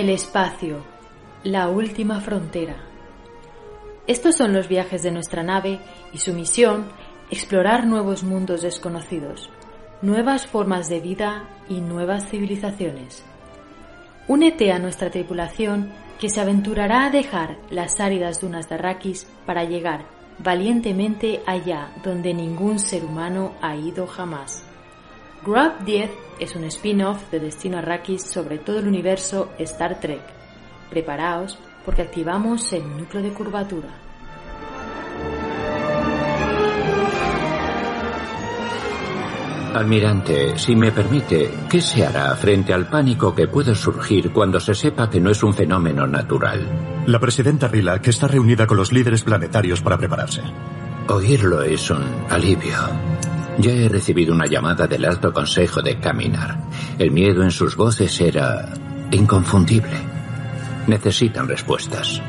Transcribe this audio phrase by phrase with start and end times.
[0.00, 0.82] El espacio,
[1.44, 2.74] la última frontera.
[4.06, 5.78] Estos son los viajes de nuestra nave
[6.14, 6.86] y su misión,
[7.30, 9.50] explorar nuevos mundos desconocidos,
[10.00, 13.22] nuevas formas de vida y nuevas civilizaciones.
[14.26, 19.64] Únete a nuestra tripulación que se aventurará a dejar las áridas dunas de Arrakis para
[19.64, 20.06] llegar
[20.38, 24.64] valientemente allá donde ningún ser humano ha ido jamás.
[25.42, 30.20] Grub 10 es un spin-off de Destino Arrakis sobre todo el universo Star Trek.
[30.90, 33.88] Preparaos porque activamos el núcleo de curvatura.
[39.74, 44.74] Almirante, si me permite, ¿qué se hará frente al pánico que puede surgir cuando se
[44.74, 47.04] sepa que no es un fenómeno natural?
[47.06, 50.42] La presidenta Rila, que está reunida con los líderes planetarios para prepararse.
[51.08, 52.76] Oírlo es un alivio.
[53.60, 56.58] Ya he recibido una llamada del Alto Consejo de Caminar.
[56.98, 58.72] El miedo en sus voces era
[59.10, 59.98] inconfundible.
[60.86, 62.22] Necesitan respuestas.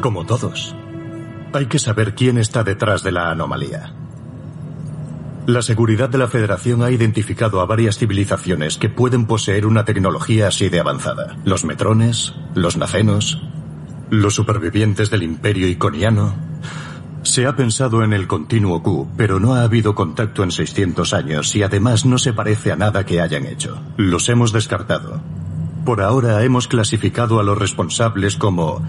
[0.00, 0.76] Como todos.
[1.52, 3.92] Hay que saber quién está detrás de la anomalía.
[5.46, 10.46] La seguridad de la Federación ha identificado a varias civilizaciones que pueden poseer una tecnología
[10.46, 11.36] así de avanzada.
[11.44, 13.42] Los metrones, los nacenos,
[14.10, 16.36] los supervivientes del Imperio Iconiano.
[17.22, 21.54] Se ha pensado en el continuo Q, pero no ha habido contacto en 600 años
[21.54, 23.80] y además no se parece a nada que hayan hecho.
[23.96, 25.22] Los hemos descartado.
[25.84, 28.84] Por ahora hemos clasificado a los responsables como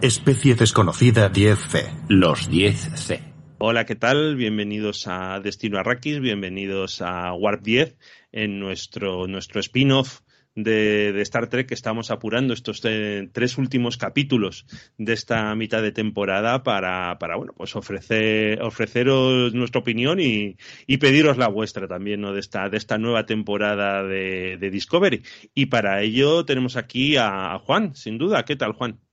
[0.00, 1.90] especie desconocida 10C.
[2.08, 3.20] Los 10C.
[3.58, 4.36] Hola, ¿qué tal?
[4.36, 7.96] Bienvenidos a Destino Arrakis, bienvenidos a Warp 10
[8.32, 10.20] en nuestro, nuestro spin-off
[10.54, 14.66] de, de, Star Trek que estamos apurando estos eh, tres últimos capítulos
[14.98, 20.56] de esta mitad de temporada para, para bueno, pues ofrecer, ofreceros nuestra opinión y,
[20.86, 22.32] y pediros la vuestra también, ¿no?
[22.32, 25.22] De esta, de esta nueva temporada de, de Discovery.
[25.54, 28.44] Y para ello tenemos aquí a, a Juan, sin duda.
[28.44, 29.03] ¿Qué tal, Juan?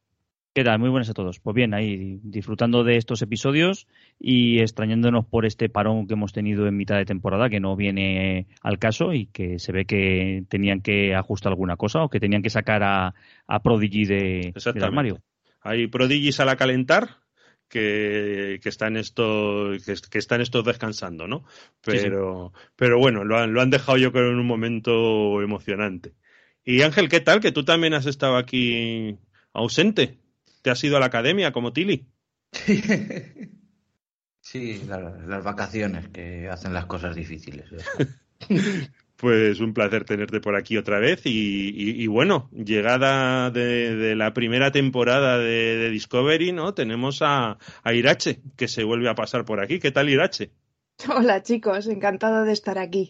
[0.54, 0.80] ¿Qué tal?
[0.80, 1.40] Muy buenas a todos.
[1.40, 3.88] Pues bien, ahí disfrutando de estos episodios
[4.20, 8.48] y extrañándonos por este parón que hemos tenido en mitad de temporada que no viene
[8.62, 12.42] al caso y que se ve que tenían que ajustar alguna cosa o que tenían
[12.42, 13.16] que sacar a,
[13.48, 15.22] a Prodigy de, del armario.
[15.62, 17.22] Hay Prodigis a la calentar
[17.70, 21.46] que, que, están estos que, que, están estos descansando, ¿no?
[21.82, 22.70] Pero, sí, sí.
[22.76, 26.14] pero bueno, lo han, lo han dejado yo creo en un momento emocionante.
[26.66, 27.40] Y Ángel, ¿qué tal?
[27.40, 29.18] Que tú también has estado aquí
[29.54, 30.21] ausente.
[30.62, 32.08] ¿Te has ido a la academia como Tilly?
[34.44, 37.66] Sí, la, las vacaciones que hacen las cosas difíciles.
[39.16, 44.16] pues un placer tenerte por aquí otra vez y, y, y bueno, llegada de, de,
[44.16, 46.74] la primera temporada de, de Discovery, ¿no?
[46.74, 49.80] Tenemos a, a, Irache, que se vuelve a pasar por aquí.
[49.80, 50.52] ¿Qué tal, Irache?
[51.16, 53.10] Hola, chicos, encantado de estar aquí.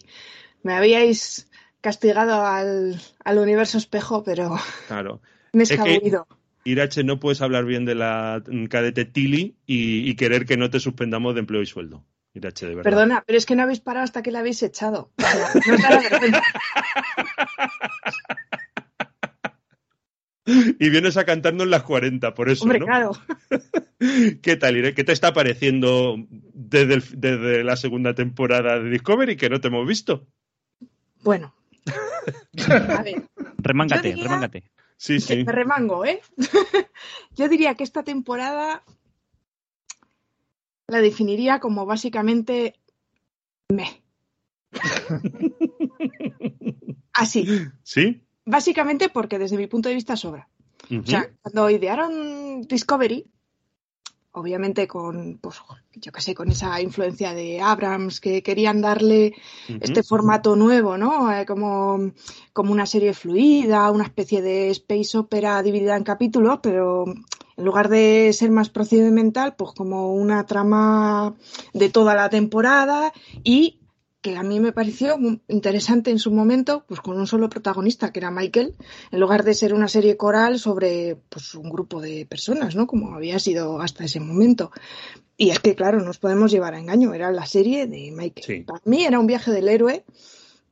[0.62, 5.22] Me habíais castigado al, al universo espejo, pero claro.
[5.54, 6.26] me he escabullido.
[6.28, 6.41] Es que...
[6.64, 10.80] Irache, no puedes hablar bien de la cadete Tilly y, y, querer que no te
[10.80, 12.04] suspendamos de empleo y sueldo.
[12.34, 12.90] Irache, de verdad.
[12.90, 15.10] Perdona, pero es que no habéis parado hasta que la habéis echado.
[15.18, 15.76] No
[20.78, 22.64] y vienes a cantarnos las 40, por eso.
[22.64, 22.86] Hombre, ¿no?
[22.86, 23.12] claro.
[24.42, 24.94] ¿Qué tal, Ire?
[24.94, 26.16] ¿Qué te está pareciendo
[26.54, 30.26] desde, el, desde la segunda temporada de Discovery que no te hemos visto?
[31.22, 31.54] Bueno.
[32.68, 33.22] A ver.
[33.58, 34.24] Remángate, diría...
[34.24, 34.64] remángate.
[35.02, 35.44] Sí, sí.
[35.44, 36.20] Me remango, ¿eh?
[37.34, 38.84] Yo diría que esta temporada
[40.86, 42.78] la definiría como básicamente
[43.68, 44.00] me.
[47.12, 47.48] Así.
[47.82, 48.22] ¿Sí?
[48.44, 50.48] básicamente porque desde mi punto de vista sobra.
[50.88, 53.26] O sea, cuando idearon Discovery,
[54.32, 55.56] obviamente con, pues,
[55.94, 59.34] yo qué sé, con esa influencia de Abrams, que querían darle
[59.80, 61.32] este formato nuevo, ¿no?
[61.32, 62.12] Eh, como,
[62.52, 67.88] como una serie fluida, una especie de space opera dividida en capítulos, pero en lugar
[67.88, 71.34] de ser más procedimental, pues como una trama
[71.74, 73.12] de toda la temporada
[73.44, 73.81] y
[74.22, 78.20] que a mí me pareció interesante en su momento, pues con un solo protagonista, que
[78.20, 78.74] era Michael,
[79.10, 82.86] en lugar de ser una serie coral sobre pues, un grupo de personas, ¿no?
[82.86, 84.70] Como había sido hasta ese momento.
[85.36, 88.64] Y es que, claro, nos podemos llevar a engaño, era la serie de Michael.
[88.64, 90.04] Para mí era un viaje del héroe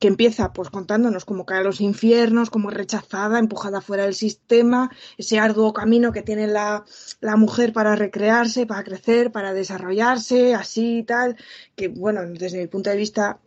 [0.01, 4.15] que empieza pues contándonos cómo cae a los infiernos, cómo es rechazada, empujada fuera del
[4.15, 6.85] sistema, ese arduo camino que tiene la,
[7.21, 11.37] la mujer para recrearse, para crecer, para desarrollarse, así y tal,
[11.77, 13.41] que bueno, desde mi punto de vista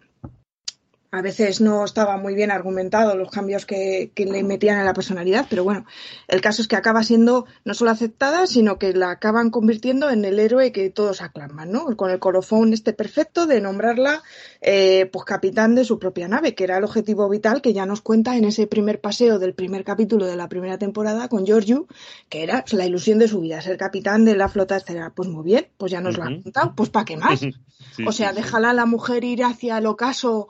[1.13, 5.45] a veces no estaba muy bien argumentado los cambios que, le metían en la personalidad,
[5.47, 5.85] pero bueno,
[6.27, 10.25] el caso es que acaba siendo no solo aceptada, sino que la acaban convirtiendo en
[10.25, 11.95] el héroe que todos aclaman, ¿no?
[11.95, 14.23] Con el colofón este perfecto de nombrarla
[14.59, 18.01] eh, pues capitán de su propia nave, que era el objetivo vital que ya nos
[18.01, 21.85] cuenta en ese primer paseo del primer capítulo de la primera temporada con Giorgio,
[22.27, 25.13] que era la ilusión de su vida, ser capitán de la flota estelar.
[25.13, 27.39] Pues muy bien, pues ya nos lo ha contado, pues ¿para qué más?
[28.07, 30.47] o sea, déjala a la mujer ir hacia el ocaso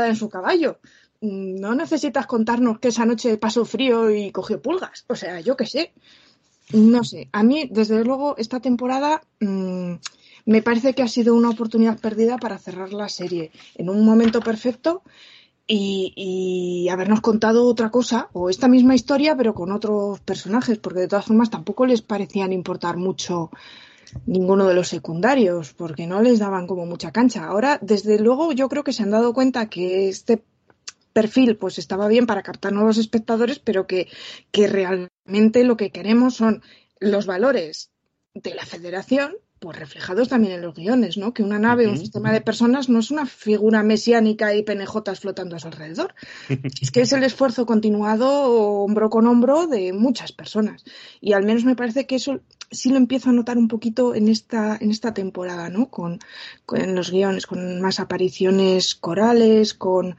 [0.00, 0.78] en su caballo.
[1.20, 5.04] No necesitas contarnos que esa noche pasó frío y cogió pulgas.
[5.08, 5.92] O sea, yo qué sé.
[6.72, 7.28] No sé.
[7.32, 9.94] A mí, desde luego, esta temporada mm,
[10.46, 14.40] me parece que ha sido una oportunidad perdida para cerrar la serie en un momento
[14.40, 15.02] perfecto
[15.66, 21.00] y, y, habernos contado otra cosa o esta misma historia pero con otros personajes porque
[21.00, 23.50] de todas formas tampoco les parecían importar mucho
[24.26, 27.44] ninguno de los secundarios, porque no les daban como mucha cancha.
[27.44, 30.42] Ahora, desde luego, yo creo que se han dado cuenta que este
[31.12, 34.08] perfil pues estaba bien para captar nuevos espectadores, pero que,
[34.50, 36.62] que realmente lo que queremos son
[37.00, 37.90] los valores
[38.34, 41.32] de la federación pues reflejados también en los guiones, ¿no?
[41.32, 45.54] Que una nave, un sistema de personas no es una figura mesiánica y penejotas flotando
[45.54, 46.14] a su alrededor.
[46.80, 48.28] es que es el esfuerzo continuado
[48.82, 50.84] hombro con hombro de muchas personas.
[51.20, 52.40] Y al menos me parece que eso
[52.72, 55.88] sí lo empiezo a notar un poquito en esta, en esta temporada, ¿no?
[55.88, 56.18] Con,
[56.68, 60.16] los guiones, con más apariciones corales, con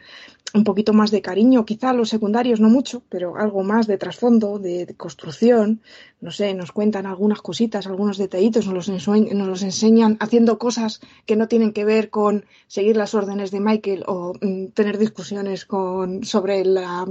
[0.53, 4.59] un poquito más de cariño, quizá los secundarios no mucho, pero algo más de trasfondo,
[4.59, 5.81] de, construcción,
[6.21, 11.01] no sé, nos cuentan algunas cositas, algunos detallitos, nos los, nos los enseñan haciendo cosas
[11.25, 15.65] que no tienen que ver con seguir las órdenes de Michael o mm, tener discusiones
[15.65, 17.07] con, sobre la,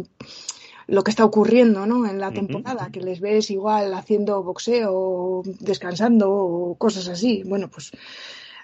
[0.86, 2.06] lo que está ocurriendo ¿no?
[2.06, 7.42] en la temporada, que les ves igual haciendo boxeo, descansando o cosas así.
[7.44, 7.92] Bueno, pues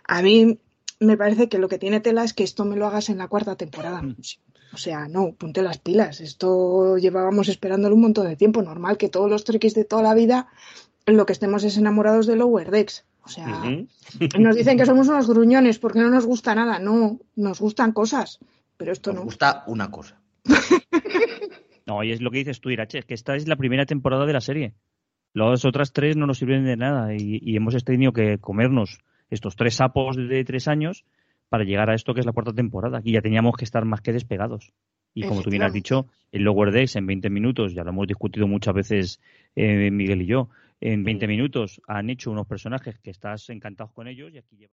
[0.07, 0.59] a mí
[1.01, 3.29] me parece que lo que tiene tela es que esto me lo hagas en la
[3.29, 4.03] cuarta temporada.
[4.73, 6.21] O sea, no, ponte las pilas.
[6.21, 8.63] Esto llevábamos esperándolo un montón de tiempo.
[8.63, 10.49] Normal que todos los trekkies de toda la vida
[11.07, 13.05] lo que estemos es enamorados de Lower Decks.
[13.23, 13.63] O sea,
[14.39, 16.79] nos dicen que somos unos gruñones porque no nos gusta nada.
[16.79, 18.39] No, nos gustan cosas,
[18.77, 19.25] pero esto nos no.
[19.25, 20.21] gusta una cosa.
[21.89, 24.33] No, y es lo que dices tú, Irache, que esta es la primera temporada de
[24.35, 24.75] la serie.
[25.33, 28.99] Las otras tres no nos sirven de nada y, y hemos tenido que comernos
[29.31, 31.05] estos tres sapos de tres años
[31.49, 33.01] para llegar a esto que es la cuarta temporada.
[33.03, 34.73] Y ya teníamos que estar más que despegados.
[35.15, 38.07] Y como tú bien has dicho, el Lower Decks en 20 minutos, ya lo hemos
[38.07, 39.21] discutido muchas veces
[39.57, 44.07] eh, Miguel y yo, en 20 minutos han hecho unos personajes que estás encantado con
[44.07, 44.75] ellos y aquí lleva...